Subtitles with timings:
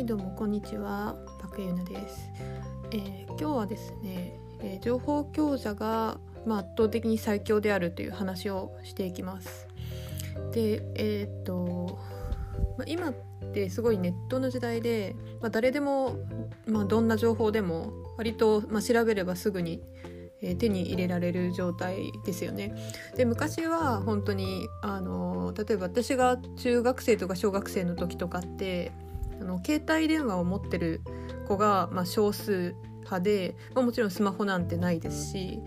[0.00, 1.14] いどうもこんにちは。
[1.38, 2.30] パクユナです、
[2.90, 9.68] えー、今日はですね、えー、情報強者が、まあ、圧倒的に最強であるという話をしていきます。
[10.52, 11.98] でえー、っと、
[12.78, 13.14] まあ、今っ
[13.52, 16.16] てすごいネットの時代で、まあ、誰でも、
[16.66, 19.82] まあ、どんな情報でも割と、まあ、調べればすぐに
[20.40, 22.74] え手に入れられる状態ですよね。
[23.16, 28.92] で昔は本当にあの例えば私が中学生とか小学生の時とかって
[29.40, 31.00] あの携帯電話を持ってる
[31.46, 35.60] 子が、まあ、少数派で、まあ、もちろんスマホなんてないですし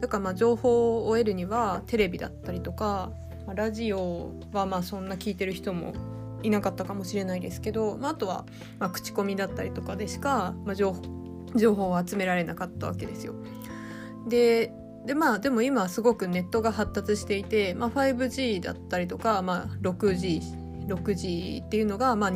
[0.00, 3.10] だからまあ情報を得るにはテレビだったりとか、
[3.46, 5.94] まあ、ラジオはまあそんな聞いてる人も
[6.42, 8.46] いなかったかもしれないですけど、まあ、あとは
[8.78, 13.34] まあ口コミだったりとかでしか、まあ、情報を集められなかったわけですよ。
[14.28, 14.72] で
[15.06, 22.30] でまあでも今すごくネットが発達していて、まあ、5G だったりとか、まあ、6G6G っていうのが、まあ、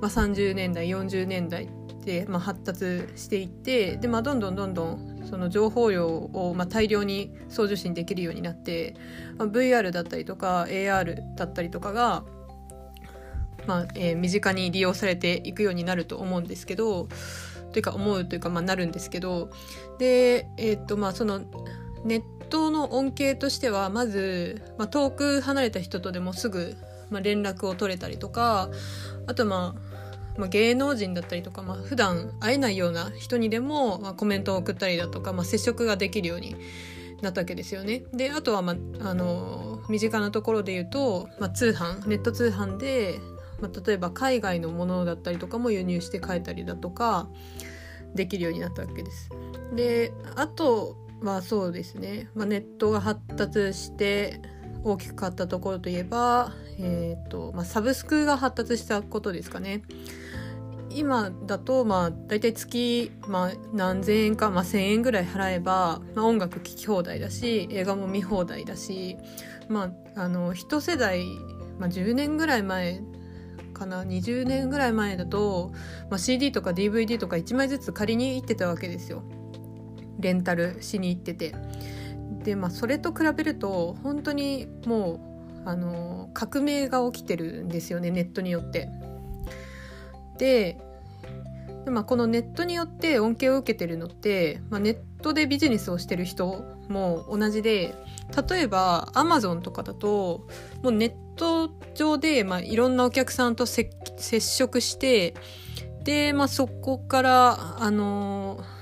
[0.00, 1.68] 2030年代40年代
[2.04, 8.96] で、まあ、発達していってで、まあ、どんどんどんどんその情報量を、まあ、大量に送受信できるようになって、
[9.38, 12.24] まあ、VR だったりとか AR だったりとかが、
[13.66, 17.08] まあえー、身近に利用されていくようになると思うんですけど
[17.72, 19.50] というか思うというか、まあ、なるんですけど
[19.98, 21.42] で、えー、っとまあその
[22.04, 26.76] ネットの恩恵としてはまず、まあ、遠く離れた人とでもすぐ、
[27.10, 28.70] まあ、連絡を取れたりとか
[29.26, 29.89] あとまあ
[30.40, 36.56] まあ、芸能人だったりとか、まあ普段会えないような人にでも、まあ、コメントを送ったりだとか、まあ、接触ができるように
[37.20, 38.04] なったわけですよね。
[38.12, 43.20] であとは、まあ、あの身近なところで言うと、まあ、通販ネット通販で、
[43.60, 47.28] まあ、例えば海外のものだったりとかも輸入して買えたりだとか
[48.14, 49.28] できるようになったわけです。
[49.74, 54.40] であとはそうですね、まあ、ネットが発達して
[54.82, 59.82] 大きく変わったところといえば、えーとまあ、サブスクが発達したことですかね。
[60.90, 69.16] 今だとまあ大体月、まあ、何千円か、まあ、1,000円ぐらい払えば、まあ、音楽聴き放題だし映画も見放題だし、
[69.68, 71.24] まあ、あの一世代、
[71.78, 73.00] まあ、10年ぐらい前
[73.72, 75.72] かな20年ぐらい前だと、
[76.10, 79.22] まあ、CD とか DVD とか1枚ずつ借りに行ってたわけですよ。
[80.18, 81.54] レンタルしに行ってて。
[82.44, 85.20] でまあそれと比べると本当にも
[85.64, 88.88] うあの革命が起きてるんですよねネットによって。
[90.40, 90.78] で
[91.84, 97.94] で、まあ、このネットによって恩恵を受けてるのって、まあ、ネットでビジネスをしてる人も同じで
[98.48, 100.46] 例えばアマゾンとかだと
[100.82, 103.90] もうネット上で、まあ、いろんなお客さんと接
[104.40, 105.34] 触して
[106.04, 108.79] で、まあ、そこからあのー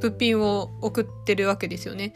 [0.00, 2.12] 物品を送ってるわけですよね。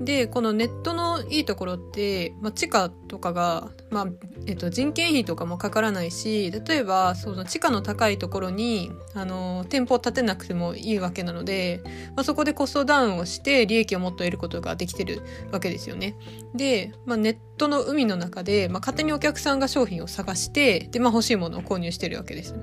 [0.00, 4.06] で、このネットのいいところって、まあ、地価とかが、まあ、
[4.46, 11.80] えっと、人件費とかもかからないし、例えば、その地価の高いところに、あの、店舗を建てなくてもいいわけなので、
[12.16, 16.16] まあ、そこでコストダウンをして利益をもっと得ることができてるわけですよね。
[16.54, 22.54] で、まあ、ネットの海の中で、まあ、勝手にお客さんが商品を探して、で、まあ、欲しいものを購入してるわけです。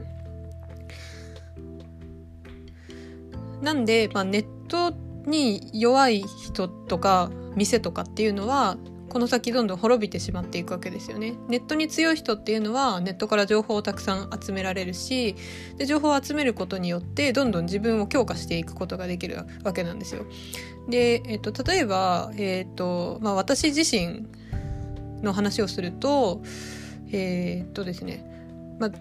[3.65, 4.93] なんで、まあ、ネット
[5.25, 8.77] に弱い人とか店とかっていうのは
[9.09, 11.33] この先どんどん滅びてしまっていくわけですよね。
[11.47, 15.35] ネットに強い人っていうのはネットから情報をたくさん集められるし
[15.77, 20.25] で情報を集めることによってどんどん自分を強化していくことができるわけなんですよ。
[20.87, 24.27] で、えっと、例えば、えっとまあ、私自身
[25.23, 26.43] の話をすると
[27.11, 28.23] えー、っとですね、
[28.79, 28.91] まあ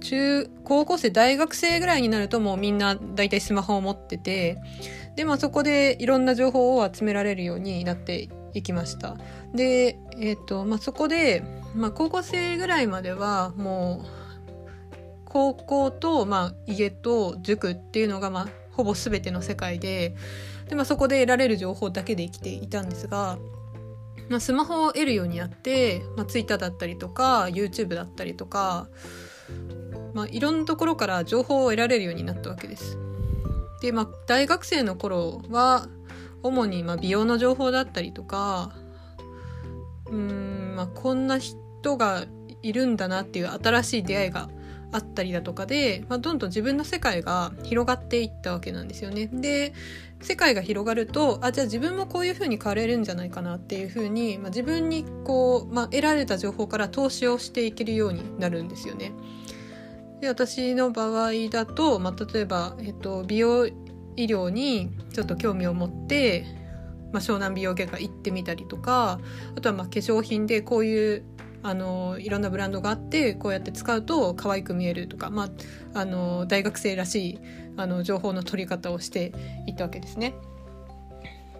[0.00, 4.58] 中高校生大学生ぐらいになるともうみんな大体スマホを持ってて
[5.16, 9.16] でまあそこでいろんな情報を集められるようになっていきました。
[9.54, 11.42] でえっ、ー、とまあそこで、
[11.74, 14.26] まあ、高校生ぐらいまではもう
[15.24, 20.14] 高校と、まあ、家と塾っていうのが、まあ、ほぼ全ての世界で
[20.68, 23.38] で、まあ、そこで得られる情報だけで生きていたんですが、
[24.28, 28.88] まあ、スマホを得るようになって、まあ、Twitter だったりとか YouTube だったりとか
[30.16, 32.96] まあ、いろんなところから情報を得られるようになったわけです。
[33.82, 35.88] で、まあ、大学生の頃は
[36.42, 38.72] 主にま美容の情報だったりとか
[40.10, 42.24] うん、まあ、こんな人が
[42.62, 44.48] いるんだなっていう新しい出会いが
[44.90, 49.26] あったりだとかで、まあ、どんどん自分の世界が広がっていったわけなんですよね。
[49.26, 49.74] で
[50.22, 59.12] 世界が広がるとあじゃあ自分もこういうふうに変われるんじゃないかなっていうふうに、まあ、自分にこう、まあ、得られた情報から投資をしていけるようになるんですよね。
[60.20, 63.72] で私の場合だと、まあ、例えば、えっと、美容医
[64.24, 66.44] 療にちょっと興味を持って、
[67.12, 69.20] まあ、湘南美容外科行ってみたりとか
[69.56, 71.24] あとはまあ化粧品でこういう
[71.62, 75.44] あのいろんなブランドがあってこうやって使うと可愛く見えるとか、ま
[75.94, 77.38] あ、あの大学生らしい
[77.76, 79.32] あの情報の取り方をして
[79.66, 80.34] いったわけですね。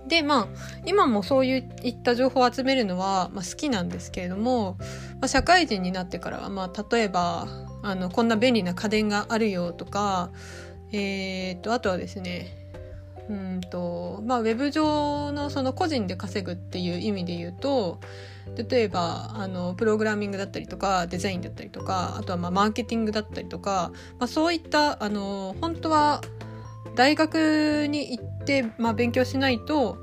[0.07, 0.49] でまあ
[0.85, 4.77] 今もそういった情報を集めるのは、まあ、好きなんですけれども、
[5.15, 7.49] まあ、社会人になってからは、まあ、例えば
[7.83, 10.31] あのこんな便利な家電があるよとか、
[10.93, 12.67] えーと、あとはですね
[13.29, 17.99] うんとまあ、ウェブ上のその個人で稼ぐっていう意味で言うと
[18.71, 26.21] 例えばあのプログラミングだったりとかデザインだったりとかあとはまあマーケティングだったりとか、まあ、そういったあの本当は
[26.95, 29.99] 大学に行って、まあ、勉強しないと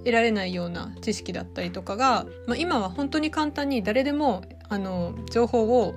[0.00, 5.94] 得られないような知識だったりとかが、まあ、今は本当に簡単に誰でもあの情報を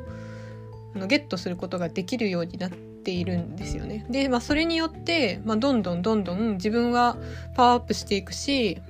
[0.98, 4.06] あのゲットすることができるようになっているんですよね。
[4.10, 7.18] で、まあ、それによって、まあ、どんどんどんどん自分は
[7.56, 8.82] パワーアップしていくし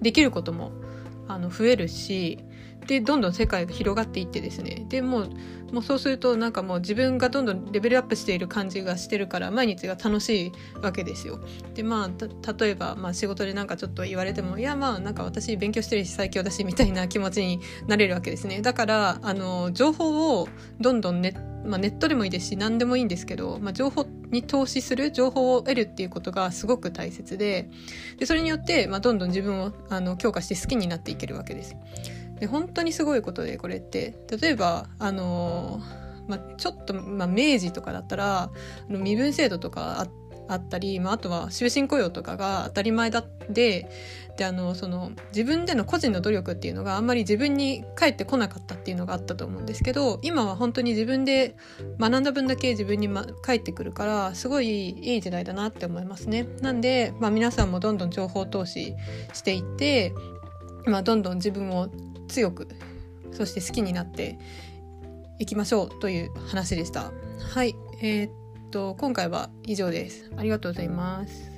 [0.00, 0.72] できることも
[1.28, 2.38] あの増えるし
[2.88, 5.30] でどんどん世界が広がっていってですねでもう
[5.72, 11.38] もうそうするとなんかもう自分がどんどんレベルアップしている感じがしてるから毎日が楽しいわけですよ。
[11.74, 18.62] でまあ例えば、まあ、仕事でなんかちょっと言われてもいやまあなんか私勉強してるし最強だしみたいな気持ちになれるわけですね。
[18.62, 20.48] だからあの情報を
[20.80, 21.34] どんどんネ,、
[21.66, 27.68] まあ、ネットでもいいですし何でもいいんですけど、まあ、情報に投資する情報を得るっていうことがすごく大切で
[28.16, 31.76] でそれによって、まあ、どんどん自分をあの強化して好きになっていけるわけです。
[32.40, 35.80] で本当にすごいことでこれって例えばあの
[36.28, 38.50] まあ、ちょっと、まあ、明治とかだったらあ
[38.90, 40.06] の身分制度とか
[40.46, 43.88] あったり、まあ、あとは終身雇用とかが当たり前だで
[44.38, 51.56] であのその自分での個人の努力っていうのがあんまり自分に返ってこなかったっていうのがあったと思うんですけど今は本当に自分で
[51.98, 56.46] 学んだ分だけ自分に、ま、返ってくるからすごいいい時代だなって思いますね。
[56.62, 58.94] なんで、まあ、皆さんもどんどん情報投資
[59.32, 60.14] していって、
[60.86, 61.88] まあ、どんどん自分を
[62.28, 62.68] 強く
[63.32, 64.38] そして好きになって
[65.38, 67.12] いきましょうという話でした。
[67.52, 68.30] はい、えー、っ
[68.70, 70.30] と今回は以上です。
[70.36, 71.57] ありがとうございます。